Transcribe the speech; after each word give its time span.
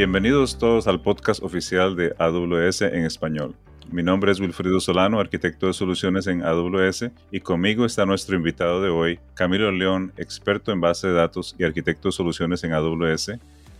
Bienvenidos 0.00 0.56
todos 0.56 0.86
al 0.86 1.02
podcast 1.02 1.42
oficial 1.42 1.94
de 1.94 2.14
AWS 2.18 2.80
en 2.80 3.04
español. 3.04 3.54
Mi 3.92 4.02
nombre 4.02 4.32
es 4.32 4.40
Wilfrido 4.40 4.80
Solano, 4.80 5.20
arquitecto 5.20 5.66
de 5.66 5.74
soluciones 5.74 6.26
en 6.26 6.42
AWS, 6.42 7.10
y 7.30 7.40
conmigo 7.40 7.84
está 7.84 8.06
nuestro 8.06 8.34
invitado 8.34 8.80
de 8.80 8.88
hoy, 8.88 9.20
Camilo 9.34 9.70
León, 9.70 10.14
experto 10.16 10.72
en 10.72 10.80
base 10.80 11.08
de 11.08 11.12
datos 11.12 11.54
y 11.58 11.64
arquitecto 11.64 12.08
de 12.08 12.12
soluciones 12.12 12.64
en 12.64 12.72
AWS, 12.72 13.32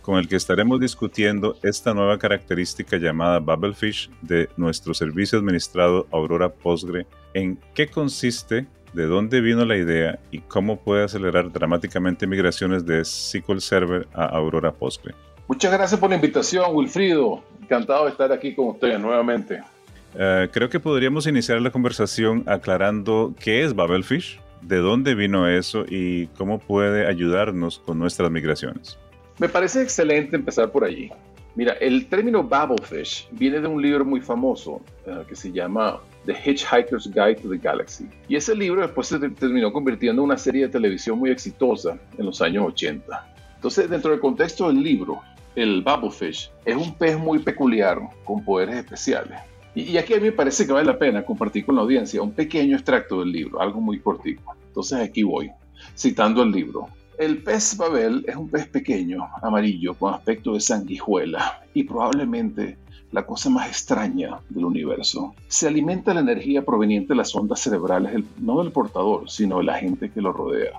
con 0.03 0.19
el 0.19 0.27
que 0.27 0.35
estaremos 0.35 0.79
discutiendo 0.79 1.57
esta 1.63 1.91
nueva 1.95 2.19
característica 2.19 2.97
llamada 2.97 3.39
Bubblefish 3.39 4.11
de 4.21 4.47
nuestro 4.57 4.93
servicio 4.93 5.39
administrado 5.39 6.05
Aurora 6.11 6.49
Postgre, 6.49 7.07
en 7.33 7.57
qué 7.73 7.87
consiste, 7.87 8.67
de 8.93 9.07
dónde 9.07 9.41
vino 9.41 9.65
la 9.65 9.77
idea 9.77 10.19
y 10.29 10.41
cómo 10.41 10.83
puede 10.83 11.03
acelerar 11.03 11.51
dramáticamente 11.51 12.27
migraciones 12.27 12.85
de 12.85 13.03
SQL 13.03 13.57
Server 13.57 14.07
a 14.13 14.25
Aurora 14.25 14.71
Postgre. 14.71 15.15
Muchas 15.51 15.73
gracias 15.73 15.99
por 15.99 16.09
la 16.09 16.15
invitación, 16.15 16.73
Wilfrido. 16.73 17.43
Encantado 17.61 18.05
de 18.05 18.11
estar 18.11 18.31
aquí 18.31 18.55
con 18.55 18.69
ustedes 18.69 18.97
nuevamente. 18.97 19.59
Uh, 20.13 20.47
creo 20.49 20.69
que 20.69 20.79
podríamos 20.79 21.27
iniciar 21.27 21.61
la 21.61 21.71
conversación 21.71 22.45
aclarando 22.45 23.33
qué 23.37 23.61
es 23.65 23.75
Babelfish, 23.75 24.39
de 24.61 24.77
dónde 24.77 25.13
vino 25.13 25.49
eso 25.49 25.83
y 25.89 26.27
cómo 26.37 26.57
puede 26.57 27.05
ayudarnos 27.05 27.79
con 27.79 27.99
nuestras 27.99 28.31
migraciones. 28.31 28.97
Me 29.39 29.49
parece 29.49 29.81
excelente 29.81 30.37
empezar 30.37 30.71
por 30.71 30.85
allí. 30.85 31.11
Mira, 31.55 31.73
el 31.81 32.07
término 32.07 32.45
Babelfish 32.45 33.27
viene 33.31 33.59
de 33.59 33.67
un 33.67 33.81
libro 33.81 34.05
muy 34.05 34.21
famoso 34.21 34.81
uh, 35.05 35.25
que 35.27 35.35
se 35.35 35.51
llama 35.51 35.99
The 36.27 36.33
Hitchhiker's 36.45 37.11
Guide 37.13 37.41
to 37.41 37.49
the 37.49 37.57
Galaxy. 37.57 38.07
Y 38.29 38.37
ese 38.37 38.55
libro 38.55 38.83
después 38.83 39.07
se 39.07 39.19
terminó 39.19 39.73
convirtiendo 39.73 40.21
en 40.21 40.27
una 40.27 40.37
serie 40.37 40.67
de 40.67 40.69
televisión 40.69 41.19
muy 41.19 41.29
exitosa 41.29 41.99
en 42.17 42.25
los 42.25 42.41
años 42.41 42.67
80. 42.67 43.27
Entonces, 43.61 43.89
dentro 43.89 44.09
del 44.09 44.19
contexto 44.19 44.69
del 44.69 44.81
libro, 44.81 45.21
el 45.55 45.81
bubblefish, 45.81 46.51
es 46.65 46.75
un 46.75 46.93
pez 46.95 47.17
muy 47.17 47.39
peculiar 47.39 47.99
con 48.23 48.43
poderes 48.43 48.77
especiales. 48.77 49.39
Y, 49.73 49.97
aquí 49.97 50.13
a 50.13 50.17
mí 50.17 50.23
me 50.23 50.31
parece 50.31 50.65
que 50.65 50.73
vale 50.73 50.85
la 50.85 50.99
pena 50.99 51.23
compartir 51.23 51.65
con 51.65 51.75
la 51.75 51.81
audiencia 51.81 52.21
un 52.21 52.31
pequeño 52.31 52.75
extracto 52.75 53.21
del 53.21 53.31
libro, 53.31 53.61
algo 53.61 53.79
muy 53.79 53.99
cortito. 53.99 54.41
Entonces 54.67 54.99
aquí 54.99 55.23
voy, 55.23 55.51
citando 55.97 56.43
el 56.43 56.51
libro. 56.51 56.87
El 57.17 57.37
pez 57.37 57.77
Babel 57.77 58.25
es 58.27 58.35
un 58.35 58.49
pez 58.49 58.67
pequeño, 58.67 59.27
amarillo, 59.41 59.93
con 59.93 60.13
aspecto 60.13 60.53
de 60.53 60.59
sanguijuela 60.59 61.61
y 61.73 61.83
probablemente 61.83 62.77
la 63.11 63.25
cosa 63.25 63.49
más 63.49 63.67
extraña 63.67 64.39
del 64.49 64.65
universo. 64.65 65.35
Se 65.47 65.67
alimenta 65.67 66.13
la 66.13 66.21
energía 66.21 66.63
proveniente 66.65 67.09
de 67.09 67.17
las 67.17 67.35
ondas 67.35 67.59
cerebrales, 67.59 68.23
no 68.39 68.61
del 68.61 68.71
portador, 68.71 69.29
sino 69.29 69.59
de 69.59 69.65
la 69.65 69.77
gente 69.77 70.09
que 70.09 70.21
lo 70.21 70.33
rodea. 70.33 70.71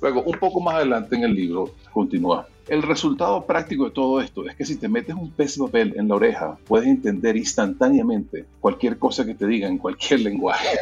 Luego, 0.00 0.22
un 0.22 0.38
poco 0.38 0.60
más 0.60 0.76
adelante 0.76 1.16
en 1.16 1.24
el 1.24 1.34
libro, 1.34 1.70
continúa. 1.92 2.46
El 2.68 2.82
resultado 2.82 3.44
práctico 3.44 3.86
de 3.86 3.90
todo 3.90 4.20
esto 4.20 4.48
es 4.48 4.56
que 4.56 4.64
si 4.64 4.76
te 4.76 4.88
metes 4.88 5.14
un 5.14 5.30
pez 5.30 5.58
papel 5.58 5.94
en 5.96 6.08
la 6.08 6.14
oreja, 6.14 6.56
puedes 6.66 6.86
entender 6.86 7.36
instantáneamente 7.36 8.46
cualquier 8.60 8.98
cosa 8.98 9.26
que 9.26 9.34
te 9.34 9.46
diga 9.46 9.68
en 9.68 9.78
cualquier 9.78 10.20
lenguaje. 10.28 10.78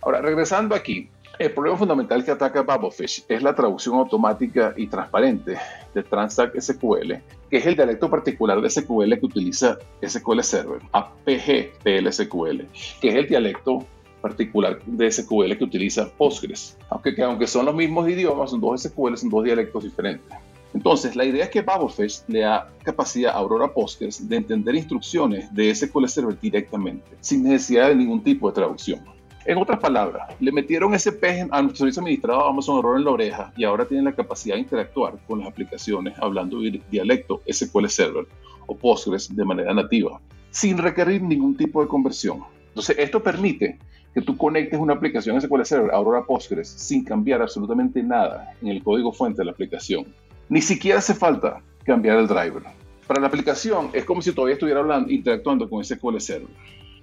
Ahora, 0.00 0.22
regresando 0.22 0.74
aquí, 0.74 1.10
el 1.40 1.52
problema 1.52 1.78
fundamental 1.78 2.22
que 2.22 2.30
ataca 2.30 2.60
Bubblefish 2.60 3.24
es 3.26 3.42
la 3.42 3.54
traducción 3.54 3.96
automática 3.96 4.74
y 4.76 4.86
transparente 4.86 5.56
de 5.94 6.02
Transact 6.02 6.60
SQL, 6.60 7.14
que 7.50 7.56
es 7.56 7.66
el 7.66 7.76
dialecto 7.76 8.10
particular 8.10 8.60
de 8.60 8.68
SQL 8.68 9.18
que 9.18 9.24
utiliza 9.26 9.78
SQL 10.06 10.42
Server, 10.42 10.80
APG 10.92 11.78
PLSQL, 11.82 12.66
que 13.00 13.08
es 13.08 13.14
el 13.14 13.26
dialecto 13.26 13.86
particular 14.20 14.80
de 14.84 15.10
SQL 15.10 15.56
que 15.56 15.64
utiliza 15.64 16.08
Postgres. 16.08 16.76
Aunque, 16.88 17.14
aunque 17.22 17.46
son 17.46 17.66
los 17.66 17.74
mismos 17.74 18.08
idiomas, 18.08 18.50
son 18.50 18.60
dos 18.60 18.82
SQL, 18.82 19.16
son 19.16 19.30
dos 19.30 19.44
dialectos 19.44 19.84
diferentes. 19.84 20.36
Entonces, 20.72 21.16
la 21.16 21.24
idea 21.24 21.44
es 21.44 21.50
que 21.50 21.62
Babelfish 21.62 22.22
le 22.28 22.40
da 22.40 22.68
capacidad 22.84 23.32
a 23.32 23.38
Aurora 23.38 23.72
Postgres 23.72 24.28
de 24.28 24.36
entender 24.36 24.74
instrucciones 24.76 25.52
de 25.52 25.74
SQL 25.74 26.06
Server 26.06 26.38
directamente, 26.38 27.08
sin 27.20 27.42
necesidad 27.42 27.88
de 27.88 27.96
ningún 27.96 28.22
tipo 28.22 28.48
de 28.48 28.54
traducción. 28.54 29.00
En 29.46 29.58
otras 29.58 29.80
palabras, 29.80 30.34
le 30.38 30.52
metieron 30.52 30.94
ese 30.94 31.12
pez 31.12 31.46
a 31.50 31.62
nuestro 31.62 31.78
servicio 31.78 32.02
administrado 32.02 32.46
Amazon 32.46 32.76
Aurora 32.76 32.98
en 32.98 33.04
la 33.04 33.10
oreja 33.10 33.52
y 33.56 33.64
ahora 33.64 33.86
tienen 33.86 34.04
la 34.04 34.12
capacidad 34.12 34.54
de 34.54 34.60
interactuar 34.60 35.18
con 35.26 35.40
las 35.40 35.48
aplicaciones 35.48 36.14
hablando 36.18 36.60
dialecto 36.90 37.42
SQL 37.50 37.88
Server 37.88 38.26
o 38.66 38.76
Postgres 38.76 39.34
de 39.34 39.44
manera 39.44 39.74
nativa, 39.74 40.20
sin 40.50 40.78
requerir 40.78 41.22
ningún 41.22 41.56
tipo 41.56 41.82
de 41.82 41.88
conversión. 41.88 42.44
Entonces, 42.68 42.96
esto 42.98 43.22
permite 43.22 43.78
que 44.14 44.20
tú 44.20 44.36
conectes 44.36 44.78
una 44.78 44.94
aplicación 44.94 45.40
SQL 45.40 45.64
Server 45.64 45.90
a 45.92 45.96
Aurora 45.96 46.24
Postgres 46.24 46.68
sin 46.68 47.04
cambiar 47.04 47.42
absolutamente 47.42 48.02
nada 48.02 48.54
en 48.60 48.68
el 48.68 48.82
código 48.82 49.12
fuente 49.12 49.38
de 49.38 49.46
la 49.46 49.52
aplicación. 49.52 50.04
Ni 50.48 50.60
siquiera 50.60 50.98
hace 50.98 51.14
falta 51.14 51.62
cambiar 51.84 52.18
el 52.18 52.26
driver. 52.26 52.62
Para 53.06 53.20
la 53.20 53.28
aplicación 53.28 53.90
es 53.92 54.04
como 54.04 54.22
si 54.22 54.32
todavía 54.32 54.54
estuviera 54.54 54.80
hablando, 54.80 55.10
interactuando 55.10 55.68
con 55.68 55.84
SQL 55.84 56.18
Server. 56.18 56.48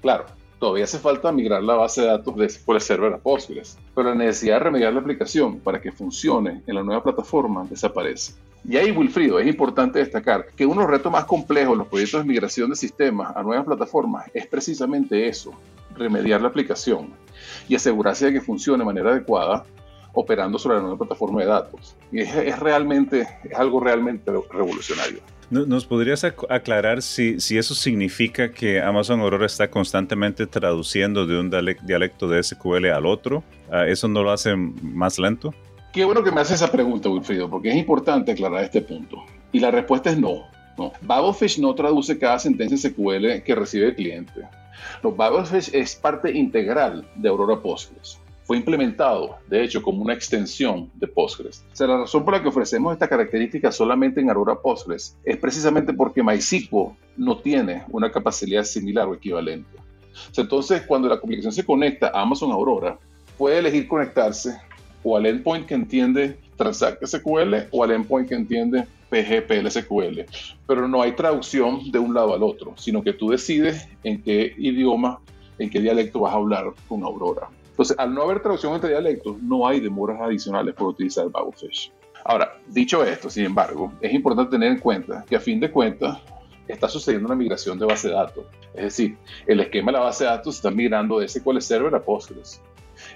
Claro, 0.01 0.25
todavía 0.59 0.83
hace 0.83 0.99
falta 0.99 1.31
migrar 1.31 1.63
la 1.63 1.75
base 1.75 2.01
de 2.01 2.07
datos 2.07 2.35
de 2.35 2.49
SQL 2.49 2.79
Server 2.79 3.13
a 3.13 3.17
Postgres, 3.17 3.77
pero 3.95 4.09
la 4.09 4.15
necesidad 4.15 4.55
de 4.55 4.63
remediar 4.65 4.93
la 4.93 4.99
aplicación 4.99 5.59
para 5.59 5.81
que 5.81 5.91
funcione 5.91 6.61
en 6.65 6.75
la 6.75 6.83
nueva 6.83 7.03
plataforma 7.03 7.65
desaparece. 7.69 8.33
Y 8.67 8.75
ahí, 8.75 8.91
Wilfrido, 8.91 9.39
es 9.39 9.47
importante 9.47 9.99
destacar 9.99 10.47
que 10.55 10.65
uno 10.65 10.81
de 10.81 10.87
los 10.87 10.91
retos 10.91 11.11
más 11.11 11.25
complejos 11.25 11.73
en 11.73 11.79
los 11.79 11.87
proyectos 11.87 12.21
de 12.21 12.27
migración 12.27 12.69
de 12.69 12.75
sistemas 12.75 13.35
a 13.35 13.41
nuevas 13.43 13.65
plataformas 13.65 14.29
es 14.33 14.45
precisamente 14.47 15.27
eso, 15.27 15.53
remediar 15.97 16.41
la 16.41 16.47
aplicación 16.47 17.13
y 17.67 17.75
asegurarse 17.75 18.27
de 18.27 18.33
que 18.33 18.41
funcione 18.41 18.79
de 18.79 18.85
manera 18.85 19.11
adecuada 19.11 19.65
operando 20.13 20.57
sobre 20.57 20.77
la 20.77 20.81
nueva 20.81 20.97
plataforma 20.97 21.41
de 21.41 21.47
datos. 21.47 21.95
Y 22.11 22.21
es, 22.21 22.59
realmente, 22.59 23.27
es 23.43 23.57
algo 23.57 23.79
realmente 23.79 24.31
revolucionario. 24.51 25.19
¿Nos 25.49 25.85
podrías 25.85 26.25
aclarar 26.25 27.01
si, 27.01 27.39
si, 27.39 27.57
eso 27.57 27.73
significa 27.73 28.51
que 28.51 28.81
Amazon 28.81 29.21
Aurora 29.21 29.45
está 29.45 29.69
constantemente 29.69 30.45
traduciendo 30.45 31.25
de 31.25 31.39
un 31.39 31.49
dialecto 31.49 32.27
de 32.27 32.43
SQL 32.43 32.87
al 32.87 33.05
otro? 33.05 33.43
Ah, 33.71 33.87
¿Eso 33.87 34.09
no 34.09 34.23
lo 34.23 34.31
hace 34.31 34.55
más 34.57 35.17
lento? 35.19 35.53
Qué 35.93 36.03
bueno 36.03 36.21
que 36.21 36.31
me 36.31 36.41
haces 36.41 36.61
esa 36.61 36.71
pregunta, 36.71 37.07
Wilfrido, 37.09 37.49
porque 37.49 37.69
es 37.69 37.77
importante 37.77 38.33
aclarar 38.33 38.63
este 38.63 38.81
punto. 38.81 39.23
Y 39.53 39.59
la 39.59 39.71
respuesta 39.71 40.09
es 40.09 40.19
no. 40.19 40.43
No. 40.77 40.93
Babelfish 41.01 41.59
no 41.59 41.73
traduce 41.75 42.17
cada 42.17 42.39
sentencia 42.39 42.77
SQL 42.77 43.41
que 43.43 43.55
recibe 43.55 43.87
el 43.87 43.95
cliente. 43.95 44.47
Los 45.03 45.15
Babelfish 45.15 45.69
es 45.73 45.95
parte 45.95 46.31
integral 46.31 47.07
de 47.15 47.29
Aurora 47.29 47.61
Postgres. 47.61 48.19
Fue 48.43 48.55
implementado, 48.55 49.35
de 49.49 49.61
hecho, 49.61 49.81
como 49.81 50.01
una 50.01 50.13
extensión 50.13 50.89
de 50.95 51.07
Postgres. 51.07 51.65
O 51.73 51.75
sea, 51.75 51.87
la 51.87 51.97
razón 51.97 52.23
por 52.23 52.33
la 52.33 52.41
que 52.41 52.47
ofrecemos 52.47 52.93
esta 52.93 53.09
característica 53.09 53.73
solamente 53.73 54.21
en 54.21 54.29
Aurora 54.29 54.61
Postgres 54.61 55.17
es 55.25 55.35
precisamente 55.37 55.91
porque 55.91 56.23
MySQL 56.23 56.95
no 57.17 57.39
tiene 57.39 57.83
una 57.89 58.09
capacidad 58.09 58.63
similar 58.63 59.07
o 59.07 59.15
equivalente. 59.15 59.69
O 60.29 60.33
sea, 60.33 60.43
entonces, 60.43 60.83
cuando 60.83 61.09
la 61.09 61.15
aplicación 61.15 61.51
se 61.51 61.65
conecta 61.65 62.07
a 62.07 62.21
Amazon 62.21 62.51
Aurora, 62.51 62.97
puede 63.37 63.59
elegir 63.59 63.87
conectarse 63.87 64.57
o 65.03 65.17
al 65.17 65.25
endpoint 65.25 65.65
que 65.65 65.75
entiende 65.75 66.37
Transact 66.55 67.05
SQL 67.05 67.67
o 67.71 67.83
al 67.83 67.91
endpoint 67.91 68.27
que 68.27 68.35
entiende 68.35 68.87
PGPLSQL, 69.09 70.25
pero 70.67 70.87
no 70.87 71.01
hay 71.01 71.13
traducción 71.13 71.91
de 71.91 71.99
un 71.99 72.13
lado 72.13 72.33
al 72.33 72.43
otro, 72.43 72.73
sino 72.77 73.01
que 73.03 73.13
tú 73.13 73.29
decides 73.29 73.87
en 74.03 74.21
qué 74.21 74.53
idioma, 74.57 75.19
en 75.59 75.69
qué 75.69 75.79
dialecto 75.79 76.19
vas 76.21 76.33
a 76.33 76.37
hablar 76.37 76.73
con 76.87 77.03
Aurora. 77.03 77.47
Entonces, 77.69 77.97
al 77.99 78.13
no 78.13 78.23
haber 78.23 78.41
traducción 78.41 78.73
entre 78.73 78.89
dialectos, 78.89 79.41
no 79.41 79.67
hay 79.67 79.79
demoras 79.79 80.19
adicionales 80.19 80.73
por 80.73 80.87
utilizar 80.87 81.29
Babelfish. 81.29 81.91
Ahora, 82.25 82.57
dicho 82.67 83.03
esto, 83.03 83.29
sin 83.29 83.45
embargo, 83.45 83.93
es 84.01 84.13
importante 84.13 84.51
tener 84.51 84.71
en 84.71 84.79
cuenta 84.79 85.23
que 85.29 85.35
a 85.35 85.39
fin 85.39 85.59
de 85.59 85.71
cuentas 85.71 86.19
está 86.67 86.89
sucediendo 86.89 87.27
una 87.27 87.35
migración 87.35 87.79
de 87.79 87.85
base 87.85 88.09
de 88.09 88.15
datos. 88.15 88.45
Es 88.73 88.83
decir, 88.83 89.15
el 89.45 89.59
esquema 89.61 89.91
de 89.91 89.99
la 89.99 90.03
base 90.03 90.25
de 90.25 90.31
datos 90.31 90.55
está 90.55 90.69
migrando 90.69 91.19
de 91.19 91.27
SQL 91.29 91.59
Server 91.59 91.95
a 91.95 92.01
Postgres 92.01 92.61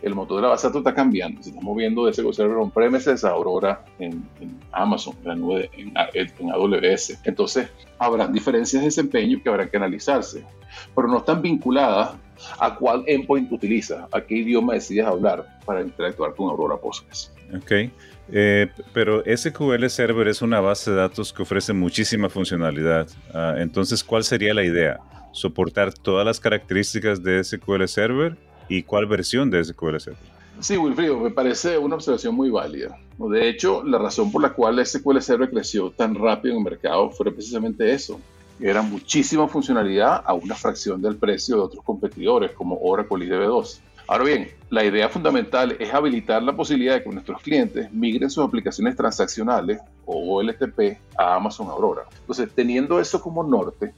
el 0.02 0.16
motor 0.16 0.38
de 0.38 0.44
la 0.44 0.50
base 0.50 0.68
de 0.68 0.70
datos 0.70 0.82
está 0.82 0.94
cambiando. 0.94 1.42
Se 1.44 1.50
está 1.50 1.62
moviendo 1.62 2.06
de 2.06 2.12
ese 2.12 2.34
server 2.34 2.58
on-premises 2.58 3.24
a 3.24 3.30
Aurora 3.30 3.84
en, 4.00 4.24
Amazon, 4.72 5.16
en 5.22 5.28
la 5.28 5.36
nube, 5.36 5.70
en, 5.78 5.94
AWS. 6.52 7.20
Entonces, 7.26 7.70
habrá 7.98 8.28
diferencias 8.28 8.82
de 8.82 8.88
desempeño 8.88 9.42
que 9.44 9.50
habrá 9.50 9.70
que 9.70 9.78
analizarse, 9.78 10.44
pero 10.96 11.08
no 11.08 11.18
están 11.18 11.42
vinculadas 11.42 12.16
a 12.60 12.76
cuál 12.76 13.04
endpoint 13.08 13.52
utiliza, 13.52 14.08
a 14.12 14.22
qué 14.22 14.38
idioma 14.38 14.74
decides 14.74 15.06
hablar 15.06 15.60
para 15.66 15.82
interactuar 15.82 16.34
con 16.36 16.50
Aurora 16.50 16.78
Postgres. 16.78 17.32
Ok. 17.56 17.72
Eh, 18.34 18.68
pero 18.94 19.24
SQL 19.26 19.88
Server 19.90 20.28
es 20.28 20.42
una 20.42 20.62
base 20.62 20.92
de 20.92 20.98
datos 20.98 21.34
que 21.34 21.42
ofrece 21.42 21.74
muchísima 21.74 22.30
funcionalidad. 22.30 23.08
Ah, 23.34 23.56
entonces, 23.58 24.04
¿cuál 24.04 24.24
sería 24.24 24.54
la 24.54 24.64
idea? 24.64 25.00
¿Soportar 25.34 25.94
todas 25.94 26.26
las 26.26 26.40
características 26.40 27.22
de 27.24 27.44
SQL 27.44 27.86
Server 27.88 28.38
y 28.70 28.84
cuál 28.84 29.06
versión 29.06 29.50
de 29.50 29.64
SQL 29.64 30.00
Server. 30.00 30.32
Sí, 30.60 30.78
Wilfrido, 30.78 31.18
me 31.18 31.32
parece 31.32 31.78
una 31.78 31.96
observación 31.96 32.36
muy 32.36 32.50
válida. 32.50 32.98
De 33.18 33.50
hecho, 33.50 33.84
la 33.84 33.98
razón 33.98 34.32
por 34.32 34.42
la 34.42 34.54
cual 34.54 34.86
SQL 34.86 35.20
Server 35.20 35.50
creció 35.50 35.92
tan 35.92 36.16
rápido 36.16 36.54
en 36.54 36.60
el 36.60 36.64
mercado 36.64 37.10
fue 37.10 37.32
precisamente 37.32 37.92
eso. 37.92 38.20
Era 38.60 38.84
muchísima 38.84 39.48
funcionalidad 39.48 40.22
a 40.24 40.34
una 40.34 40.54
fracción 40.54 41.02
del 41.02 41.16
precio 41.18 41.56
de 41.56 41.62
otros 41.64 41.84
competidores 41.84 42.52
como 42.52 42.78
Oracle 42.80 43.26
y 43.26 43.30
DB2. 43.30 43.80
Ahora 44.08 44.24
bien, 44.24 44.50
la 44.70 44.84
idea 44.84 45.10
fundamental 45.10 45.76
es 45.80 45.94
habilitar 45.94 46.44
la 46.44 46.56
posibilidad 46.56 46.96
de 46.96 47.04
que 47.04 47.10
nuestros 47.10 47.42
clientes 47.42 47.92
migren 47.92 48.30
sus 48.30 48.44
aplicaciones 48.44 48.96
transaccionales 48.96 49.80
o 50.06 50.36
OLTP 50.36 51.00
a 51.18 51.36
Amazon 51.36 51.70
Aurora. 51.70 52.04
Entonces, 52.20 52.50
teniendo 52.54 53.00
eso 53.00 53.22
como 53.22 53.44
norte, 53.44 53.94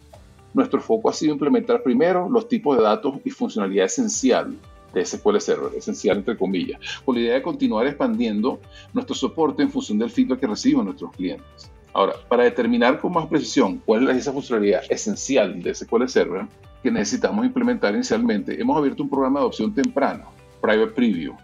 nuestro 0.53 0.81
foco 0.81 1.09
ha 1.09 1.13
sido 1.13 1.33
implementar 1.33 1.81
primero 1.83 2.29
los 2.29 2.47
tipos 2.47 2.77
de 2.77 2.83
datos 2.83 3.15
y 3.23 3.29
funcionalidad 3.29 3.85
esencial 3.85 4.55
de 4.93 5.05
SQL 5.05 5.39
Server, 5.39 5.71
esencial 5.75 6.17
entre 6.17 6.37
comillas, 6.37 6.79
con 7.03 7.15
la 7.15 7.21
idea 7.21 7.33
de 7.35 7.41
continuar 7.41 7.87
expandiendo 7.87 8.59
nuestro 8.93 9.15
soporte 9.15 9.63
en 9.63 9.71
función 9.71 9.97
del 9.97 10.11
feedback 10.11 10.39
que 10.39 10.47
reciben 10.47 10.85
nuestros 10.85 11.11
clientes. 11.11 11.71
Ahora, 11.93 12.13
para 12.27 12.43
determinar 12.43 12.99
con 12.99 13.13
más 13.13 13.27
precisión 13.27 13.81
cuál 13.85 14.09
es 14.09 14.17
esa 14.17 14.31
funcionalidad 14.31 14.81
esencial 14.89 15.61
de 15.61 15.75
SQL 15.75 16.07
Server 16.07 16.45
que 16.81 16.91
necesitamos 16.91 17.45
implementar 17.45 17.93
inicialmente, 17.93 18.59
hemos 18.59 18.77
abierto 18.77 19.03
un 19.03 19.09
programa 19.09 19.39
de 19.39 19.43
adopción 19.43 19.73
temprano, 19.73 20.31
Private 20.61 20.91
Preview, 20.91 21.35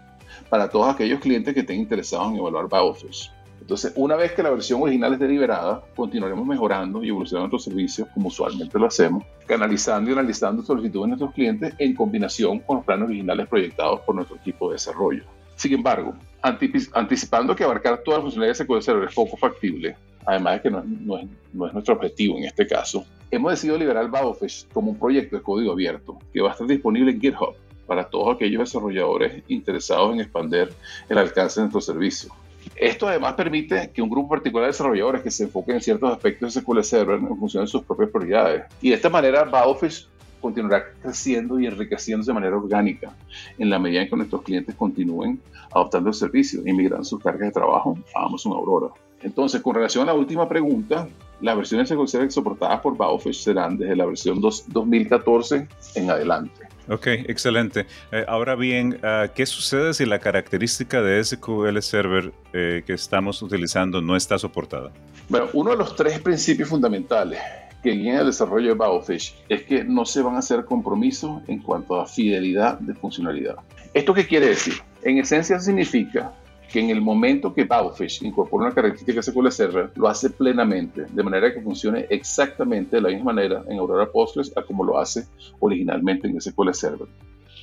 para 0.48 0.68
todos 0.68 0.92
aquellos 0.92 1.20
clientes 1.20 1.54
que 1.54 1.60
estén 1.60 1.80
interesados 1.80 2.32
en 2.32 2.38
evaluar 2.38 2.68
BioFish. 2.68 3.30
Entonces, 3.70 3.92
una 3.94 4.16
vez 4.16 4.32
que 4.32 4.42
la 4.42 4.50
versión 4.50 4.82
original 4.82 5.12
esté 5.12 5.28
liberada, 5.28 5.80
continuaremos 5.94 6.44
mejorando 6.44 7.04
y 7.04 7.08
evolucionando 7.10 7.50
nuestros 7.50 7.72
servicios 7.72 8.08
como 8.12 8.26
usualmente 8.26 8.76
lo 8.76 8.86
hacemos, 8.86 9.22
canalizando 9.46 10.10
y 10.10 10.12
analizando 10.12 10.60
solicitudes 10.64 11.02
de 11.04 11.08
nuestros 11.10 11.32
clientes 11.32 11.74
en 11.78 11.94
combinación 11.94 12.58
con 12.58 12.78
los 12.78 12.84
planes 12.84 13.06
originales 13.06 13.46
proyectados 13.46 14.00
por 14.00 14.16
nuestro 14.16 14.38
equipo 14.38 14.70
de 14.70 14.72
desarrollo. 14.72 15.22
Sin 15.54 15.72
embargo, 15.72 16.14
anticipando 16.42 17.54
que 17.54 17.62
abarcar 17.62 18.02
todas 18.02 18.18
las 18.18 18.24
funcionalidades 18.24 18.58
de 18.58 18.64
SQL 18.64 19.04
es 19.04 19.14
poco 19.14 19.36
factible, 19.36 19.96
además 20.26 20.54
de 20.54 20.62
que 20.62 20.70
no, 20.72 21.18
es, 21.18 21.28
nuestro 21.52 21.94
objetivo 21.94 22.38
en 22.38 22.46
este 22.46 22.66
caso, 22.66 23.04
hemos 23.30 23.52
decidido 23.52 23.78
liberar 23.78 24.10
BioFish 24.10 24.66
como 24.72 24.90
un 24.90 24.98
proyecto 24.98 25.36
de 25.36 25.42
código 25.42 25.70
abierto 25.70 26.18
que 26.32 26.40
va 26.40 26.48
a 26.48 26.52
estar 26.54 26.66
disponible 26.66 27.12
en 27.12 27.20
GitHub 27.20 27.54
para 27.86 28.02
todos 28.02 28.34
aquellos 28.34 28.58
desarrolladores 28.58 29.44
interesados 29.46 30.12
en 30.12 30.22
expandir 30.22 30.72
el 31.08 31.18
alcance 31.18 31.60
de 31.60 31.66
nuestro 31.66 31.80
servicio. 31.80 32.32
Esto 32.80 33.06
además 33.06 33.34
permite 33.34 33.90
que 33.92 34.00
un 34.00 34.08
grupo 34.08 34.30
particular 34.30 34.64
de 34.64 34.72
desarrolladores 34.72 35.20
que 35.20 35.30
se 35.30 35.44
enfoquen 35.44 35.74
en 35.74 35.82
ciertos 35.82 36.10
aspectos 36.10 36.54
de 36.54 36.62
SQL 36.62 36.80
Server 36.80 37.18
en 37.18 37.36
función 37.36 37.64
de 37.64 37.68
sus 37.68 37.82
propias 37.82 38.08
prioridades. 38.08 38.64
Y 38.80 38.88
de 38.88 38.94
esta 38.94 39.10
manera, 39.10 39.44
BioFish 39.44 40.08
continuará 40.40 40.86
creciendo 41.02 41.60
y 41.60 41.66
enriqueciéndose 41.66 42.30
de 42.30 42.34
manera 42.34 42.56
orgánica 42.56 43.14
en 43.58 43.68
la 43.68 43.78
medida 43.78 44.00
en 44.00 44.08
que 44.08 44.16
nuestros 44.16 44.40
clientes 44.40 44.74
continúen 44.76 45.38
adoptando 45.70 46.08
el 46.08 46.14
servicio 46.14 46.62
y 46.64 46.72
migrando 46.72 47.04
sus 47.04 47.22
cargas 47.22 47.48
de 47.48 47.52
trabajo 47.52 47.98
a 48.14 48.24
Amazon 48.24 48.52
Aurora. 48.52 48.94
Entonces, 49.22 49.60
con 49.60 49.74
relación 49.74 50.04
a 50.04 50.12
la 50.12 50.14
última 50.14 50.48
pregunta, 50.48 51.06
las 51.42 51.56
versiones 51.58 51.86
SQL 51.86 52.06
Server 52.06 52.32
soportadas 52.32 52.80
por 52.80 52.96
BioFish 52.96 53.42
serán 53.42 53.76
desde 53.76 53.94
la 53.94 54.06
versión 54.06 54.40
2014 54.40 55.68
en 55.96 56.10
adelante. 56.10 56.69
Ok, 56.90 57.06
excelente. 57.06 57.86
Eh, 58.10 58.24
ahora 58.26 58.56
bien, 58.56 58.98
ah, 59.04 59.28
¿qué 59.32 59.46
sucede 59.46 59.94
si 59.94 60.04
la 60.06 60.18
característica 60.18 61.00
de 61.00 61.22
SQL 61.22 61.78
Server 61.82 62.32
eh, 62.52 62.82
que 62.84 62.94
estamos 62.94 63.40
utilizando 63.42 64.02
no 64.02 64.16
está 64.16 64.38
soportada? 64.38 64.90
Bueno, 65.28 65.46
uno 65.52 65.70
de 65.70 65.76
los 65.76 65.94
tres 65.94 66.18
principios 66.18 66.68
fundamentales 66.68 67.38
que 67.80 67.92
guían 67.92 68.16
el 68.16 68.26
desarrollo 68.26 68.70
de 68.70 68.74
BioFish 68.74 69.36
es 69.48 69.62
que 69.62 69.84
no 69.84 70.04
se 70.04 70.20
van 70.20 70.34
a 70.34 70.38
hacer 70.40 70.64
compromisos 70.64 71.42
en 71.46 71.60
cuanto 71.60 72.00
a 72.00 72.06
fidelidad 72.06 72.80
de 72.80 72.92
funcionalidad. 72.94 73.54
¿Esto 73.94 74.12
qué 74.12 74.26
quiere 74.26 74.48
decir? 74.48 74.74
En 75.02 75.18
esencia 75.18 75.60
significa 75.60 76.32
que 76.70 76.80
en 76.80 76.90
el 76.90 77.00
momento 77.00 77.52
que 77.52 77.64
Bowfish 77.64 78.22
incorpora 78.22 78.66
una 78.66 78.74
característica 78.74 79.22
SQL 79.22 79.50
Server, 79.50 79.90
lo 79.96 80.08
hace 80.08 80.30
plenamente, 80.30 81.06
de 81.10 81.22
manera 81.22 81.52
que 81.52 81.60
funcione 81.60 82.06
exactamente 82.10 82.96
de 82.96 83.02
la 83.02 83.08
misma 83.08 83.32
manera 83.32 83.64
en 83.68 83.78
Aurora 83.78 84.10
Postgres 84.10 84.52
a 84.56 84.62
como 84.62 84.84
lo 84.84 84.98
hace 84.98 85.26
originalmente 85.58 86.28
en 86.28 86.40
SQL 86.40 86.72
Server. 86.72 87.08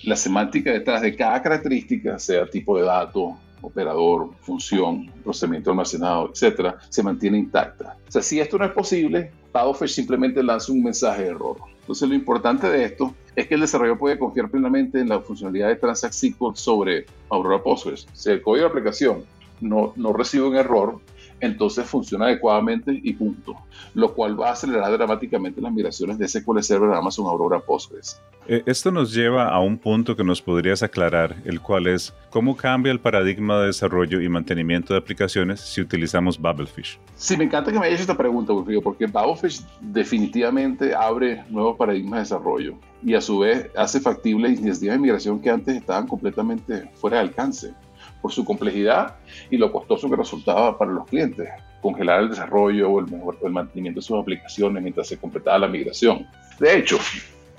La 0.04 0.16
semántica 0.16 0.72
detrás 0.72 1.02
de 1.02 1.16
cada 1.16 1.42
característica, 1.42 2.20
sea 2.20 2.50
tipo 2.50 2.78
de 2.78 2.84
dato, 2.84 3.38
operador, 3.62 4.32
función, 4.42 5.10
procedimiento 5.24 5.72
almacenado, 5.72 6.30
etcétera, 6.32 6.78
se 6.90 7.02
mantiene 7.02 7.40
intacta. 7.40 7.98
O 8.08 8.12
sea, 8.12 8.22
si 8.22 8.40
esto 8.40 8.58
no 8.58 8.66
es 8.66 8.72
posible, 8.72 9.32
Bowfish 9.54 9.92
simplemente 9.92 10.44
lanza 10.44 10.72
un 10.72 10.84
mensaje 10.84 11.24
de 11.24 11.30
error. 11.30 11.58
Entonces, 11.88 12.10
lo 12.10 12.16
importante 12.16 12.70
de 12.70 12.84
esto 12.84 13.16
es 13.34 13.48
que 13.48 13.56
el 13.56 13.62
desarrollador 13.62 13.98
puede 13.98 14.20
confiar 14.20 14.52
plenamente 14.52 15.00
en 15.00 15.08
la 15.08 15.22
funcionalidad 15.22 15.70
de 15.70 15.78
Transact 15.78 16.14
SQL 16.14 16.54
sobre 16.56 17.06
Aurora 17.30 17.64
Postgres. 17.64 18.06
Si 18.12 18.30
el 18.30 18.42
código 18.42 18.66
de 18.66 18.72
aplicación 18.72 19.24
no, 19.62 19.94
no 19.96 20.12
recibe 20.12 20.48
un 20.48 20.58
error, 20.58 21.00
entonces 21.40 21.86
funciona 21.86 22.26
adecuadamente 22.26 23.00
y 23.04 23.14
punto, 23.14 23.56
lo 23.94 24.14
cual 24.14 24.40
va 24.40 24.50
a 24.50 24.54
acelerar 24.54 24.92
dramáticamente 24.98 25.62
las 25.62 25.72
migraciones 25.72 26.18
de 26.18 26.28
SQL 26.28 26.62
Server 26.62 26.92
a 26.92 26.98
Amazon 26.98 27.28
Aurora 27.28 27.60
Postgres. 27.60 28.22
Eh, 28.48 28.64
esto 28.66 28.92
nos 28.92 29.14
lleva 29.14 29.50
a 29.50 29.60
un 29.60 29.78
punto 29.78 30.16
que 30.16 30.24
nos 30.24 30.42
podrías 30.42 30.82
aclarar, 30.82 31.36
el 31.44 31.60
cual 31.60 31.88
es 31.88 32.14
cómo 32.30 32.56
cambia 32.56 32.92
el 32.92 33.00
paradigma 33.00 33.60
de 33.60 33.68
desarrollo 33.68 34.22
y 34.22 34.30
mantenimiento 34.30 34.94
de 34.94 35.00
aplicaciones 35.00 35.60
si 35.60 35.82
utilizamos 35.82 36.40
Bubblefish. 36.40 36.98
Sí, 37.16 37.36
me 37.36 37.44
encanta 37.44 37.72
que 37.72 37.80
me 37.80 37.88
hayas 37.88 37.96
hecho 37.96 38.12
esta 38.12 38.18
pregunta, 38.18 38.54
porque 38.82 39.06
Bubblefish 39.06 39.62
definitivamente 39.82 40.96
abre 40.96 41.44
nuevos 41.50 41.76
paradigmas 41.76 42.14
de 42.14 42.20
desarrollo 42.20 42.78
y 43.04 43.14
a 43.14 43.22
su 43.22 43.40
vez 43.40 43.70
hace 43.76 44.00
factible 44.00 44.50
iniciativas 44.50 44.96
de 44.96 45.00
migración 45.00 45.42
que 45.42 45.50
antes 45.50 45.76
estaban 45.76 46.08
completamente 46.08 46.90
fuera 46.96 47.18
de 47.18 47.24
alcance 47.24 47.74
por 48.22 48.32
su 48.32 48.44
complejidad 48.46 49.16
y 49.50 49.58
lo 49.58 49.72
costoso 49.72 50.10
que 50.10 50.16
resultaba 50.16 50.78
para 50.78 50.92
los 50.92 51.08
clientes 51.08 51.50
congelar 51.82 52.24
el 52.24 52.30
desarrollo 52.30 52.90
o 52.90 53.00
el, 53.00 53.08
el 53.44 53.52
mantenimiento 53.52 54.00
de 54.00 54.06
sus 54.06 54.20
aplicaciones 54.20 54.82
mientras 54.82 55.08
se 55.08 55.18
completaba 55.18 55.60
la 55.60 55.68
migración. 55.68 56.28
De 56.60 56.78
hecho, 56.78 56.98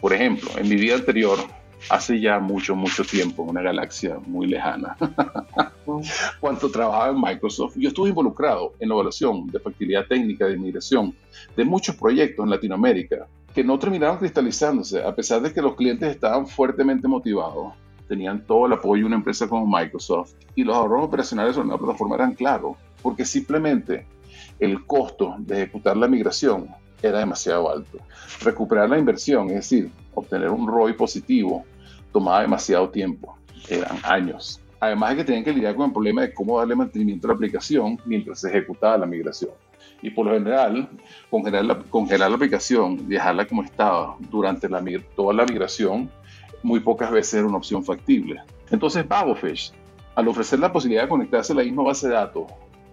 por 0.00 0.12
ejemplo, 0.12 0.50
en 0.56 0.68
mi 0.68 0.76
vida 0.76 0.96
anterior, 0.96 1.38
hace 1.90 2.20
ya 2.20 2.38
mucho, 2.38 2.74
mucho 2.74 3.04
tiempo, 3.04 3.42
una 3.42 3.62
galaxia 3.62 4.18
muy 4.26 4.46
lejana, 4.46 4.96
cuando 6.40 6.70
trabajaba 6.70 7.10
en 7.10 7.20
Microsoft, 7.20 7.76
yo 7.76 7.88
estuve 7.88 8.10
involucrado 8.10 8.74
en 8.78 8.88
la 8.88 8.94
evaluación 8.94 9.46
de 9.46 9.60
factibilidad 9.60 10.06
técnica 10.06 10.46
de 10.46 10.56
migración 10.56 11.14
de 11.56 11.64
muchos 11.64 11.96
proyectos 11.96 12.44
en 12.44 12.50
Latinoamérica 12.50 13.26
que 13.54 13.64
no 13.64 13.78
terminaron 13.78 14.18
cristalizándose, 14.18 15.02
a 15.02 15.14
pesar 15.14 15.40
de 15.40 15.52
que 15.52 15.62
los 15.62 15.74
clientes 15.74 16.10
estaban 16.10 16.46
fuertemente 16.46 17.08
motivados, 17.08 17.74
tenían 18.08 18.44
todo 18.46 18.66
el 18.66 18.72
apoyo 18.72 19.02
de 19.02 19.06
una 19.06 19.16
empresa 19.16 19.48
como 19.48 19.66
Microsoft 19.66 20.32
y 20.54 20.64
los 20.64 20.74
ahorros 20.74 21.04
operacionales 21.04 21.56
en 21.56 21.68
la 21.68 21.78
plataforma 21.78 22.16
eran 22.16 22.34
claros, 22.34 22.76
porque 23.02 23.24
simplemente 23.24 24.06
el 24.58 24.84
costo 24.86 25.36
de 25.38 25.62
ejecutar 25.62 25.96
la 25.96 26.08
migración 26.08 26.68
era 27.02 27.20
demasiado 27.20 27.70
alto. 27.70 27.98
Recuperar 28.40 28.90
la 28.90 28.98
inversión, 28.98 29.48
es 29.48 29.56
decir, 29.56 29.90
obtener 30.14 30.50
un 30.50 30.66
ROI 30.66 30.94
positivo, 30.94 31.64
tomaba 32.12 32.40
demasiado 32.40 32.88
tiempo, 32.88 33.36
eran 33.68 33.98
años. 34.02 34.60
Además 34.80 35.10
de 35.10 35.16
que 35.16 35.24
tenían 35.24 35.44
que 35.44 35.52
lidiar 35.52 35.74
con 35.74 35.86
el 35.86 35.92
problema 35.92 36.22
de 36.22 36.32
cómo 36.32 36.58
darle 36.58 36.74
mantenimiento 36.74 37.26
a 37.26 37.28
la 37.28 37.34
aplicación 37.34 37.98
mientras 38.04 38.40
se 38.40 38.48
ejecutaba 38.48 38.98
la 38.98 39.06
migración. 39.06 39.50
Y 40.00 40.10
por 40.10 40.26
lo 40.26 40.32
general, 40.34 40.88
congelar 41.28 41.64
la, 41.64 41.78
congelar 41.78 42.30
la 42.30 42.36
aplicación, 42.36 43.08
dejarla 43.08 43.46
como 43.46 43.64
estaba 43.64 44.16
durante 44.30 44.68
la, 44.68 44.82
toda 45.16 45.34
la 45.34 45.44
migración, 45.44 46.08
muy 46.62 46.80
pocas 46.80 47.10
veces 47.10 47.34
era 47.34 47.46
una 47.46 47.58
opción 47.58 47.84
factible. 47.84 48.40
Entonces, 48.70 49.06
Babofish, 49.06 49.72
al 50.14 50.28
ofrecer 50.28 50.58
la 50.58 50.72
posibilidad 50.72 51.04
de 51.04 51.08
conectarse 51.08 51.52
a 51.52 51.56
la 51.56 51.62
misma 51.62 51.84
base 51.84 52.08
de 52.08 52.14
datos 52.14 52.44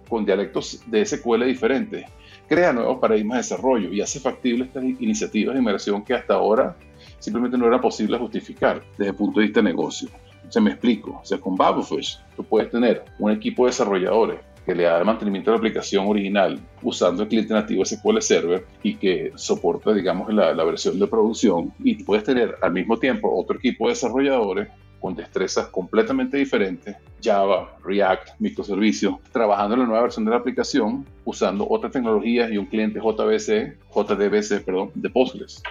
con 0.08 0.24
dialectos 0.24 0.82
de 0.86 1.04
SQL 1.04 1.44
diferentes, 1.44 2.06
crea 2.48 2.72
nuevos 2.72 2.98
paradigmas 2.98 3.36
de 3.36 3.42
desarrollo 3.42 3.92
y 3.92 4.00
hace 4.00 4.20
factible 4.20 4.64
estas 4.64 4.84
iniciativas 4.84 5.54
de 5.54 5.60
inmersión 5.60 6.04
que 6.04 6.14
hasta 6.14 6.34
ahora 6.34 6.76
simplemente 7.18 7.58
no 7.58 7.66
era 7.66 7.80
posible 7.80 8.18
justificar 8.18 8.82
desde 8.96 9.10
el 9.10 9.16
punto 9.16 9.40
de 9.40 9.46
vista 9.46 9.60
de 9.60 9.64
negocio. 9.64 10.08
Se 10.48 10.60
me 10.60 10.70
explico. 10.70 11.20
O 11.22 11.24
sea, 11.24 11.38
con 11.38 11.56
Babofish 11.56 12.20
tú 12.36 12.44
puedes 12.44 12.70
tener 12.70 13.04
un 13.18 13.32
equipo 13.32 13.64
de 13.64 13.70
desarrolladores 13.70 14.40
que 14.66 14.74
le 14.74 14.82
da 14.82 14.98
el 14.98 15.04
mantenimiento 15.04 15.50
de 15.50 15.56
la 15.56 15.58
aplicación 15.58 16.06
original 16.08 16.58
usando 16.82 17.22
el 17.22 17.28
cliente 17.28 17.54
nativo 17.54 17.84
SQL 17.84 18.20
Server 18.20 18.66
y 18.82 18.96
que 18.96 19.32
soporta, 19.36 19.94
digamos, 19.94 20.34
la, 20.34 20.52
la 20.52 20.64
versión 20.64 20.98
de 20.98 21.06
producción. 21.06 21.72
Y 21.78 22.02
puedes 22.02 22.24
tener 22.24 22.56
al 22.60 22.72
mismo 22.72 22.98
tiempo 22.98 23.32
otro 23.32 23.56
equipo 23.56 23.86
de 23.86 23.94
desarrolladores 23.94 24.68
con 25.00 25.14
destrezas 25.14 25.68
completamente 25.68 26.36
diferentes, 26.36 26.96
Java, 27.22 27.76
React, 27.84 28.40
microservicios, 28.40 29.14
trabajando 29.30 29.74
en 29.74 29.80
la 29.82 29.86
nueva 29.86 30.02
versión 30.02 30.24
de 30.24 30.32
la 30.32 30.38
aplicación 30.38 31.06
usando 31.24 31.66
otras 31.68 31.92
tecnologías 31.92 32.50
y 32.50 32.58
un 32.58 32.66
cliente 32.66 32.98
JBC, 32.98 33.78
JDBC, 33.94 34.64
perdón, 34.64 34.90
de 34.94 35.10
Postgres. 35.10 35.62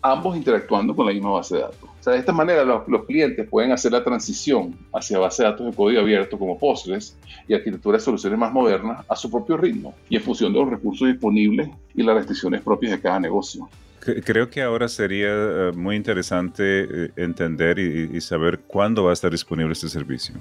Ambos 0.00 0.36
interactuando 0.36 0.94
con 0.94 1.06
la 1.06 1.12
misma 1.12 1.30
base 1.30 1.56
de 1.56 1.62
datos. 1.62 1.90
De 2.04 2.16
esta 2.16 2.32
manera 2.32 2.64
los, 2.64 3.04
clientes 3.06 3.48
pueden 3.48 3.72
hacer 3.72 3.92
la 3.92 4.02
transición 4.02 4.76
hacia 4.92 5.18
base 5.18 5.42
de 5.42 5.50
datos 5.50 5.66
de 5.66 5.72
código 5.72 6.00
abierto 6.00 6.38
como 6.38 6.58
Postgres 6.58 7.16
y 7.46 7.54
arquitectura 7.54 7.98
de 7.98 8.04
soluciones 8.04 8.38
más 8.38 8.52
modernas 8.52 9.04
a 9.08 9.14
su 9.14 9.30
propio 9.30 9.56
ritmo 9.56 9.94
y 10.08 10.16
en 10.16 10.22
función 10.22 10.52
de 10.52 10.58
los 10.60 10.70
recursos 10.70 11.08
disponibles 11.08 11.70
y 11.94 12.02
las 12.02 12.16
restricciones 12.16 12.60
propias 12.60 12.92
de 12.92 13.00
cada 13.00 13.20
negocio. 13.20 13.68
Creo 14.00 14.50
que 14.50 14.60
ahora 14.60 14.88
sería 14.88 15.28
eh, 15.30 15.72
muy 15.76 15.94
interesante 15.94 16.64
eh, 16.64 17.10
entender 17.14 17.78
y, 17.78 18.20
saber 18.20 18.58
cuándo 18.66 19.04
va 19.04 19.10
a 19.10 19.12
estar 19.12 19.30
disponible 19.30 19.72
este 19.72 19.88
servicio 19.88 20.34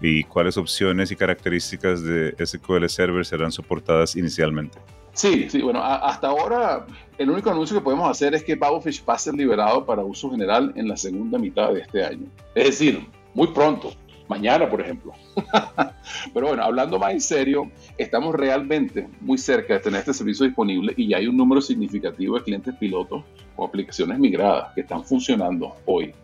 y 0.00 0.22
cuáles 0.22 0.56
opciones 0.56 1.10
y 1.10 1.16
características 1.16 2.04
de 2.04 2.34
SQL 2.38 2.86
Server 2.86 3.26
serán 3.26 3.50
soportadas 3.50 4.14
inicialmente. 4.14 4.78
Sí, 5.18 5.50
sí, 5.50 5.60
bueno, 5.62 5.82
hasta 5.82 6.28
ahora 6.28 6.86
el 7.18 7.28
único 7.28 7.50
anuncio 7.50 7.76
que 7.76 7.82
podemos 7.82 8.08
hacer 8.08 8.36
es 8.36 8.44
que 8.44 8.54
Babofish 8.54 9.04
va 9.04 9.14
a 9.14 9.18
ser 9.18 9.34
liberado 9.34 9.84
para 9.84 10.04
uso 10.04 10.30
general 10.30 10.72
en 10.76 10.86
la 10.86 10.96
segunda 10.96 11.40
mitad 11.40 11.72
de 11.72 11.80
este 11.80 12.04
año. 12.04 12.28
Es 12.54 12.66
decir, 12.66 13.04
muy 13.34 13.48
pronto. 13.48 13.92
mañana, 14.28 14.70
por 14.70 14.80
ejemplo. 14.80 15.12
Pero 16.34 16.46
bueno, 16.46 16.62
hablando 16.62 17.00
más 17.00 17.14
en 17.14 17.20
serio, 17.20 17.68
estamos 17.96 18.32
realmente 18.32 19.08
muy 19.20 19.38
cerca 19.38 19.74
de 19.74 19.80
tener 19.80 19.98
este 19.98 20.14
servicio 20.14 20.46
disponible 20.46 20.94
y 20.96 21.08
ya 21.08 21.16
hay 21.16 21.26
un 21.26 21.36
número 21.36 21.60
significativo 21.60 22.36
de 22.38 22.44
clientes 22.44 22.76
pilotos 22.76 23.24
o 23.56 23.64
aplicaciones 23.64 24.20
migradas 24.20 24.72
que 24.74 24.82
están 24.82 25.02
funcionando 25.02 25.74
hoy 25.84 26.14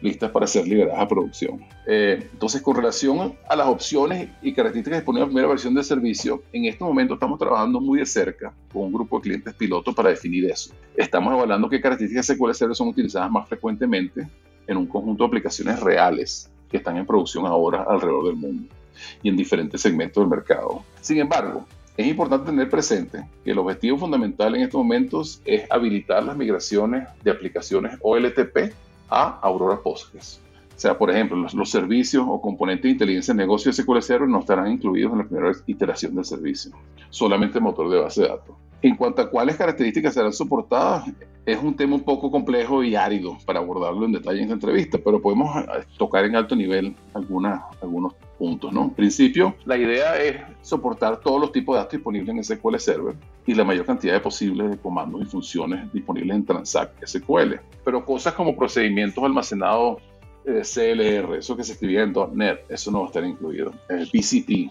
listas 0.00 0.30
para 0.30 0.46
ser 0.46 0.66
liberadas 0.66 1.00
a 1.00 1.08
producción. 1.08 1.64
Eh, 1.86 2.28
entonces, 2.32 2.62
con 2.62 2.76
relación 2.76 3.34
a 3.48 3.56
las 3.56 3.66
opciones 3.66 4.28
y 4.42 4.52
características 4.52 5.00
disponibles 5.00 5.22
en 5.22 5.28
la 5.28 5.32
primera 5.32 5.48
versión 5.48 5.74
del 5.74 5.84
servicio, 5.84 6.42
en 6.52 6.66
este 6.66 6.84
momento 6.84 7.14
estamos 7.14 7.38
trabajando 7.38 7.80
muy 7.80 7.98
de 7.98 8.06
cerca 8.06 8.52
con 8.72 8.82
un 8.82 8.92
grupo 8.92 9.18
de 9.18 9.22
clientes 9.22 9.54
pilotos 9.54 9.94
para 9.94 10.10
definir 10.10 10.50
eso. 10.50 10.72
Estamos 10.96 11.32
evaluando 11.32 11.68
qué 11.68 11.80
características 11.80 12.26
SQL 12.26 12.52
Server 12.52 12.76
son 12.76 12.88
utilizadas 12.88 13.30
más 13.30 13.48
frecuentemente 13.48 14.28
en 14.66 14.76
un 14.76 14.86
conjunto 14.86 15.24
de 15.24 15.28
aplicaciones 15.28 15.80
reales 15.80 16.50
que 16.70 16.76
están 16.76 16.96
en 16.96 17.06
producción 17.06 17.46
ahora 17.46 17.84
alrededor 17.88 18.26
del 18.26 18.36
mundo 18.36 18.72
y 19.22 19.28
en 19.28 19.36
diferentes 19.36 19.80
segmentos 19.80 20.22
del 20.22 20.30
mercado. 20.30 20.84
Sin 21.00 21.18
embargo, 21.18 21.66
es 21.96 22.06
importante 22.06 22.50
tener 22.50 22.70
presente 22.70 23.26
que 23.44 23.50
el 23.50 23.58
objetivo 23.58 23.98
fundamental 23.98 24.54
en 24.54 24.62
estos 24.62 24.78
momentos 24.78 25.42
es 25.44 25.70
habilitar 25.70 26.22
las 26.22 26.36
migraciones 26.36 27.08
de 27.22 27.30
aplicaciones 27.30 27.98
OLTP 28.00 28.72
a 29.10 29.38
Aurora 29.42 29.80
Postgres. 29.82 30.40
O 30.74 30.80
sea, 30.80 30.96
por 30.96 31.10
ejemplo, 31.10 31.36
los, 31.36 31.70
servicios 31.70 32.24
o 32.26 32.40
componentes 32.40 32.84
de 32.84 32.90
inteligencia 32.90 33.34
de 33.34 33.38
negocio 33.38 33.70
de 33.70 33.76
SQL 33.76 34.30
no 34.30 34.38
estarán 34.38 34.72
incluidos 34.72 35.12
en 35.12 35.18
la 35.18 35.24
primera 35.24 35.52
iteración 35.66 36.14
del 36.14 36.24
servicio, 36.24 36.72
solamente 37.10 37.58
el 37.58 37.64
motor 37.64 37.90
de 37.90 37.98
base 37.98 38.22
de 38.22 38.28
datos. 38.28 38.56
En 38.82 38.96
cuanto 38.96 39.20
a 39.22 39.30
cuáles 39.30 39.56
características 39.56 40.14
serán 40.14 40.32
soportadas, 40.32 41.04
es 41.44 41.62
un 41.62 41.74
tema 41.74 41.94
un 41.96 42.02
poco 42.02 42.30
complejo 42.30 42.82
y 42.82 42.94
árido 42.94 43.36
para 43.44 43.58
abordarlo 43.58 44.06
en 44.06 44.12
detalle 44.12 44.38
en 44.38 44.44
esta 44.44 44.54
entrevista, 44.54 44.98
pero 45.04 45.20
podemos 45.20 45.54
eh, 45.56 45.84
tocar 45.98 46.24
en 46.24 46.36
alto 46.36 46.56
nivel 46.56 46.94
algunos 47.12 48.14
puntos. 48.38 48.72
¿no? 48.72 48.84
En 48.84 48.90
principio, 48.90 49.54
la 49.66 49.76
idea 49.76 50.16
es 50.22 50.36
soportar 50.62 51.20
todos 51.20 51.40
los 51.40 51.52
tipos 51.52 51.74
de 51.74 51.78
datos 51.78 51.92
disponibles 51.92 52.50
en 52.50 52.56
SQL 52.56 52.76
Server 52.78 53.14
y 53.46 53.54
la 53.54 53.64
mayor 53.64 53.84
cantidad 53.84 54.14
de 54.14 54.20
posibles 54.20 54.70
de 54.70 54.78
comandos 54.78 55.22
y 55.22 55.24
funciones 55.26 55.92
disponibles 55.92 56.36
en 56.36 56.44
Transact 56.44 57.04
SQL. 57.04 57.56
Pero 57.84 58.04
cosas 58.04 58.32
como 58.34 58.56
procedimientos 58.56 59.22
almacenados 59.22 60.00
eh, 60.46 60.62
CLR, 60.62 61.36
eso 61.36 61.56
que 61.56 61.64
se 61.64 61.72
escribía 61.72 62.02
en 62.02 62.14
.NET, 62.32 62.64
eso 62.70 62.90
no 62.90 63.00
va 63.00 63.04
a 63.04 63.08
estar 63.08 63.24
incluido. 63.24 63.72
Eh, 63.90 64.06
BCP, 64.12 64.70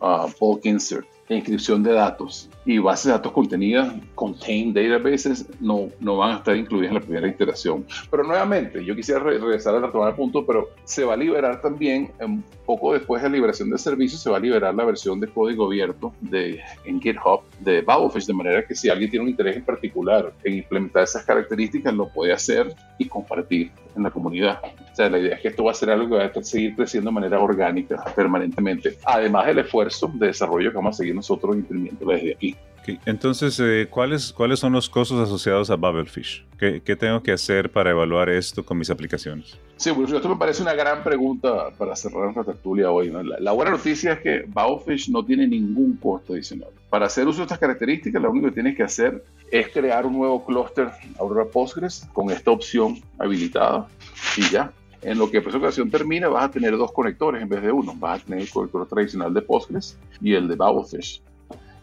uh, 0.00 0.30
bulk 0.40 0.64
insert, 0.64 1.06
inscripción 1.36 1.82
de 1.82 1.92
datos 1.92 2.48
y 2.64 2.78
bases 2.78 3.06
de 3.06 3.12
datos 3.12 3.32
contenidas, 3.32 3.94
contain 4.14 4.72
databases, 4.72 5.46
no, 5.60 5.88
no 6.00 6.16
van 6.16 6.32
a 6.32 6.36
estar 6.38 6.56
incluidas 6.56 6.88
en 6.90 6.94
la 6.94 7.00
primera 7.00 7.28
iteración. 7.28 7.84
Pero 8.10 8.24
nuevamente, 8.24 8.84
yo 8.84 8.94
quisiera 8.94 9.20
regresar 9.20 9.74
a 9.74 9.80
retomar 9.80 10.10
el 10.10 10.16
punto, 10.16 10.44
pero 10.44 10.70
se 10.84 11.04
va 11.04 11.14
a 11.14 11.16
liberar 11.16 11.60
también, 11.60 12.10
un 12.20 12.44
poco 12.66 12.92
después 12.92 13.22
de 13.22 13.28
la 13.28 13.34
liberación 13.34 13.70
del 13.70 13.78
servicio, 13.78 14.18
se 14.18 14.30
va 14.30 14.36
a 14.36 14.40
liberar 14.40 14.74
la 14.74 14.84
versión 14.84 15.20
de 15.20 15.28
código 15.28 15.66
abierto 15.66 16.12
de, 16.20 16.60
en 16.84 17.00
GitHub 17.00 17.40
de 17.60 17.82
Babelfish, 17.82 18.26
de 18.26 18.34
manera 18.34 18.64
que 18.66 18.74
si 18.74 18.88
alguien 18.88 19.10
tiene 19.10 19.24
un 19.24 19.30
interés 19.30 19.56
en 19.56 19.64
particular 19.64 20.32
en 20.44 20.54
implementar 20.58 21.04
esas 21.04 21.24
características, 21.24 21.94
lo 21.94 22.08
puede 22.08 22.32
hacer 22.32 22.74
y 22.98 23.06
compartir 23.06 23.70
en 23.96 24.02
la 24.02 24.10
comunidad. 24.10 24.60
O 24.92 24.94
sea, 24.94 25.08
la 25.08 25.18
idea 25.18 25.36
es 25.36 25.40
que 25.40 25.48
esto 25.48 25.64
va 25.64 25.72
a 25.72 25.74
ser 25.74 25.90
algo 25.90 26.08
que 26.08 26.14
va 26.16 26.24
a 26.24 26.42
seguir 26.42 26.74
creciendo 26.74 27.10
de 27.10 27.14
manera 27.14 27.40
orgánica 27.40 28.02
permanentemente, 28.14 28.96
además 29.04 29.46
del 29.46 29.60
esfuerzo 29.60 30.10
de 30.14 30.28
desarrollo 30.28 30.70
que 30.70 30.76
vamos 30.76 30.96
a 30.96 30.98
seguir 30.98 31.14
nosotros 31.14 31.56
imprimiendo 31.56 32.06
desde 32.06 32.32
aquí. 32.32 32.56
Entonces, 33.04 33.58
eh, 33.60 33.86
¿cuáles, 33.90 34.32
¿cuáles 34.32 34.58
son 34.58 34.72
los 34.72 34.88
costos 34.88 35.20
asociados 35.20 35.70
a 35.70 35.76
Babelfish? 35.76 36.44
¿Qué, 36.58 36.82
¿Qué, 36.82 36.96
tengo 36.96 37.22
que 37.22 37.32
hacer 37.32 37.70
para 37.70 37.90
evaluar 37.90 38.28
esto 38.28 38.64
con 38.64 38.78
mis 38.78 38.90
aplicaciones? 38.90 39.58
Sí, 39.76 39.90
pues 39.92 40.12
esto 40.12 40.28
me 40.28 40.36
parece 40.36 40.60
una 40.62 40.74
gran 40.74 41.02
pregunta 41.02 41.70
para 41.78 41.96
cerrar 41.96 42.24
nuestra 42.24 42.44
tertulia 42.44 42.90
hoy. 42.90 43.10
La, 43.38 43.52
buena 43.52 43.70
noticia 43.70 44.12
es 44.12 44.20
que 44.20 44.44
Babelfish 44.46 45.10
no 45.10 45.24
tiene 45.24 45.46
ningún 45.46 45.96
costo 45.96 46.34
adicional. 46.34 46.68
Para 46.90 47.06
hacer 47.06 47.26
uso 47.26 47.38
de 47.38 47.44
estas 47.44 47.58
características, 47.58 48.20
lo 48.20 48.30
único 48.30 48.48
que 48.48 48.54
tienes 48.54 48.76
que 48.76 48.82
hacer 48.82 49.24
es 49.50 49.68
crear 49.68 50.04
un 50.04 50.18
nuevo 50.18 50.44
clúster 50.44 50.90
Aurora 51.18 51.46
Postgres 51.46 52.06
con 52.12 52.30
esta 52.30 52.50
opción 52.50 53.00
habilitada 53.18 53.88
y 54.36 54.42
ya. 54.50 54.72
En 55.02 55.16
lo 55.16 55.30
que 55.30 55.38
esa 55.38 55.56
ocasión 55.56 55.90
termina, 55.90 56.28
vas 56.28 56.44
a 56.44 56.50
tener 56.50 56.76
dos 56.76 56.92
conectores 56.92 57.40
en 57.40 57.48
vez 57.48 57.62
de 57.62 57.72
uno. 57.72 57.94
Vas 57.96 58.20
a 58.20 58.24
tener 58.24 58.40
el 58.40 58.50
conector 58.50 58.86
tradicional 58.86 59.32
de 59.32 59.40
Postgres 59.40 59.98
y 60.20 60.34
el 60.34 60.46
de 60.46 60.56
Babelfish. 60.56 61.22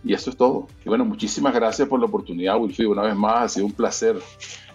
Y 0.07 0.13
eso 0.13 0.29
es 0.29 0.37
todo. 0.37 0.67
Y 0.85 0.89
bueno, 0.89 1.03
muchísimas 1.03 1.53
gracias 1.53 1.85
por 1.87 1.99
la 1.99 2.05
oportunidad, 2.05 2.57
Wilfried. 2.57 2.87
Una 2.87 3.01
vez 3.01 3.15
más, 3.15 3.43
ha 3.43 3.49
sido 3.49 3.65
un 3.65 3.73
placer. 3.73 4.15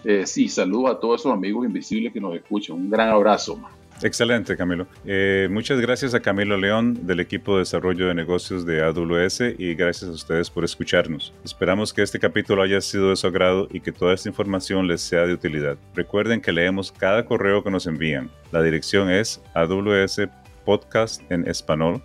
Eh, 0.03 0.27
sí, 0.27 0.47
saludo 0.47 0.89
a 0.89 0.99
todos 0.99 1.21
esos 1.21 1.33
amigos 1.33 1.65
invisibles 1.65 2.13
que 2.13 2.21
nos 2.21 2.35
escuchan. 2.35 2.75
Un 2.75 2.89
gran 2.91 3.09
abrazo. 3.09 3.59
Excelente, 4.03 4.55
Camilo. 4.55 4.85
Eh, 5.05 5.47
muchas 5.49 5.79
gracias 5.79 6.13
a 6.13 6.19
Camilo 6.19 6.55
León 6.55 7.07
del 7.07 7.19
equipo 7.19 7.53
de 7.53 7.59
desarrollo 7.59 8.07
de 8.07 8.13
negocios 8.13 8.63
de 8.63 8.83
AWS 8.83 9.55
y 9.57 9.73
gracias 9.73 10.09
a 10.09 10.13
ustedes 10.13 10.51
por 10.51 10.63
escucharnos. 10.63 11.33
Esperamos 11.43 11.93
que 11.93 12.03
este 12.03 12.19
capítulo 12.19 12.61
haya 12.61 12.81
sido 12.81 13.09
de 13.09 13.15
su 13.15 13.25
agrado 13.25 13.67
y 13.71 13.79
que 13.79 13.91
toda 13.91 14.13
esta 14.13 14.29
información 14.29 14.87
les 14.87 15.01
sea 15.01 15.25
de 15.25 15.33
utilidad. 15.33 15.77
Recuerden 15.95 16.41
que 16.41 16.51
leemos 16.51 16.91
cada 16.91 17.25
correo 17.25 17.63
que 17.63 17.71
nos 17.71 17.87
envían. 17.87 18.29
La 18.51 18.61
dirección 18.61 19.09
es 19.09 19.41
AWS 19.55 20.21
podcast 20.63 21.21
en 21.31 21.47
español 21.47 22.03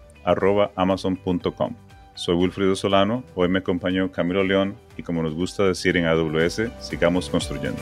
amazon.com. 0.76 1.88
Soy 2.18 2.34
Wilfrido 2.34 2.75
Solano, 2.75 3.22
hoy 3.37 3.48
me 3.48 3.60
acompañó 3.60 4.10
Camilo 4.10 4.42
León 4.42 4.75
y 4.96 5.04
como 5.04 5.22
nos 5.22 5.34
gusta 5.34 5.62
decir 5.62 5.96
en 5.96 6.04
AWS, 6.04 6.62
sigamos 6.80 7.30
construyendo. 7.30 7.78